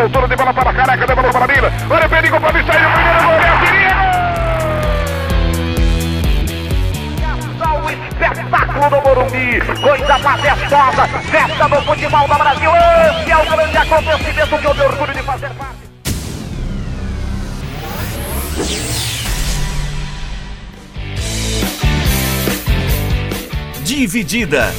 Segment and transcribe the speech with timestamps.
[0.00, 1.72] soltura de bola para a careca, demorou para a Mila.
[1.90, 3.52] Olha o perigo para sair o primeiro gol, é
[7.70, 13.76] o espetáculo do Morumbi, coisa majestosa, festa do futebol do Brasil, esse é o grande
[13.76, 15.90] acontecimento que eu tenho orgulho de fazer parte.
[23.84, 24.72] Dividida.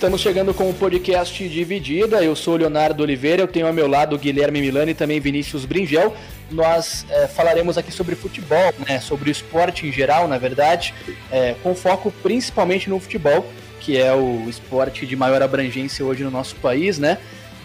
[0.00, 2.24] Estamos chegando com o podcast Dividida.
[2.24, 6.16] Eu sou Leonardo Oliveira, eu tenho ao meu lado Guilherme Milani e também Vinícius Bringel.
[6.50, 10.94] Nós é, falaremos aqui sobre futebol, né, sobre o esporte em geral, na verdade,
[11.30, 13.46] é, com foco principalmente no futebol,
[13.78, 17.18] que é o esporte de maior abrangência hoje no nosso país, né?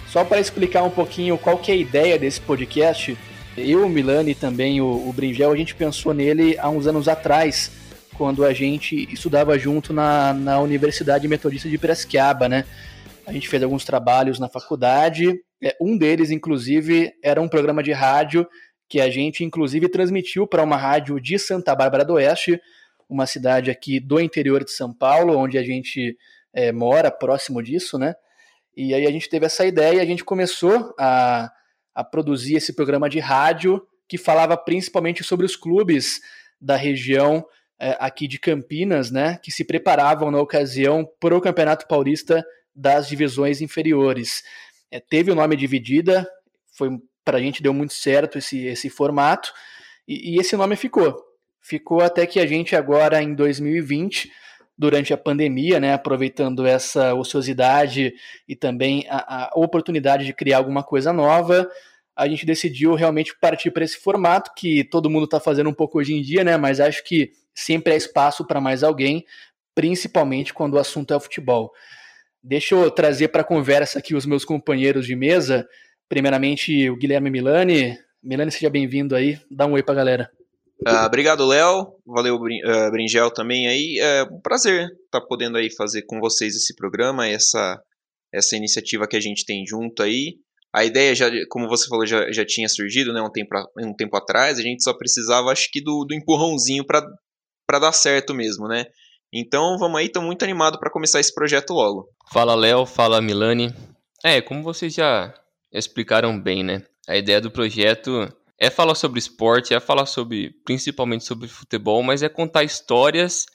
[0.10, 3.18] Só para explicar um pouquinho qual que é a ideia desse podcast,
[3.56, 7.08] eu, o Milani e também o, o Bringel, a gente pensou nele há uns anos
[7.08, 7.72] atrás,
[8.18, 12.66] quando a gente estudava junto na, na Universidade Metodista de Piracicaba, né?
[13.26, 15.40] A gente fez alguns trabalhos na faculdade.
[15.64, 18.48] É, um deles, inclusive, era um programa de rádio
[18.88, 22.60] que a gente, inclusive, transmitiu para uma rádio de Santa Bárbara do Oeste,
[23.10, 26.16] uma cidade aqui do interior de São Paulo, onde a gente
[26.54, 28.14] é, mora, próximo disso, né?
[28.78, 31.50] E aí a gente teve essa ideia e a gente começou a,
[31.94, 36.20] a produzir esse programa de rádio que falava principalmente sobre os clubes
[36.62, 37.46] da região
[37.80, 42.46] aqui de Campinas, né, que se preparavam na ocasião para o Campeonato Paulista
[42.76, 44.44] das divisões inferiores.
[44.92, 46.28] É, teve o nome Dividida,
[46.78, 46.90] foi
[47.24, 49.52] para a gente deu muito certo esse, esse formato,
[50.08, 51.24] e, e esse nome ficou.
[51.60, 54.32] Ficou até que a gente agora, em 2020,
[54.78, 58.14] durante a pandemia, né, aproveitando essa ociosidade
[58.48, 61.68] e também a, a oportunidade de criar alguma coisa nova,
[62.16, 66.00] a gente decidiu realmente partir para esse formato que todo mundo está fazendo um pouco
[66.00, 66.56] hoje em dia, né?
[66.58, 69.26] Mas acho que sempre há espaço para mais alguém,
[69.74, 71.72] principalmente quando o assunto é o futebol.
[72.42, 75.68] Deixa eu trazer para a conversa aqui os meus companheiros de mesa.
[76.08, 77.98] Primeiramente, o Guilherme Milani.
[78.24, 79.40] Milani, seja bem-vindo aí.
[79.52, 80.32] Dá um oi para a galera.
[80.88, 81.96] Uh, obrigado, Léo.
[82.06, 83.98] Valeu, uh, Bringel, também aí.
[84.00, 87.82] É um prazer estar tá podendo aí fazer com vocês esse programa, essa,
[88.34, 90.38] essa iniciativa que a gente tem junto aí.
[90.76, 93.50] A ideia, já, como você falou, já, já tinha surgido né, um, tempo,
[93.80, 98.34] um tempo atrás, a gente só precisava, acho que, do, do empurrãozinho para dar certo
[98.34, 98.86] mesmo, né?
[99.34, 102.10] Então vamos aí, tô muito animado para começar esse projeto logo.
[102.30, 103.74] Fala Léo, fala Milani.
[104.22, 105.34] É, como vocês já
[105.72, 106.84] explicaram bem, né?
[107.08, 108.28] A ideia do projeto
[108.60, 113.46] é falar sobre esporte, é falar sobre principalmente sobre futebol, mas é contar histórias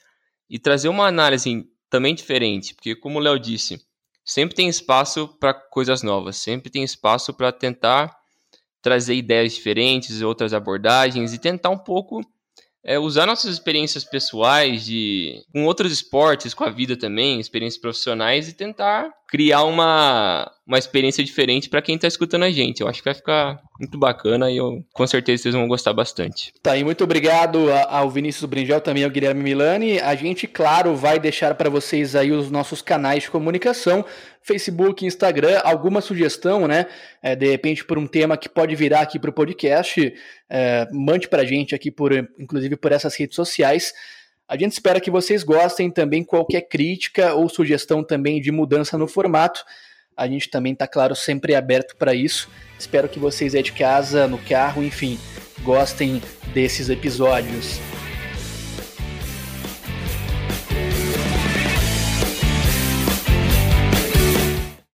[0.48, 3.78] e trazer uma análise também diferente, porque como o Léo disse,
[4.30, 8.16] sempre tem espaço para coisas novas, sempre tem espaço para tentar
[8.80, 12.20] trazer ideias diferentes, outras abordagens e tentar um pouco
[12.84, 18.48] é, usar nossas experiências pessoais de com outros esportes, com a vida também, experiências profissionais
[18.48, 22.80] e tentar criar uma, uma experiência diferente para quem está escutando a gente.
[22.80, 26.52] Eu acho que vai ficar muito bacana e eu com certeza vocês vão gostar bastante.
[26.62, 29.98] Tá, e muito obrigado ao Vinícius Bringel, também ao Guilherme Milani.
[29.98, 34.04] A gente, claro, vai deixar para vocês aí os nossos canais de comunicação,
[34.42, 36.86] Facebook, Instagram, alguma sugestão, né?
[37.20, 40.14] É, de repente por um tema que pode virar aqui para o podcast,
[40.48, 43.92] é, mande para a gente aqui por, inclusive por essas redes sociais.
[44.46, 49.08] A gente espera que vocês gostem também qualquer crítica ou sugestão também de mudança no
[49.08, 49.64] formato.
[50.16, 52.48] A gente também está, claro, sempre aberto para isso.
[52.78, 55.18] Espero que vocês aí de casa, no carro, enfim,
[55.62, 56.20] gostem
[56.52, 57.78] desses episódios.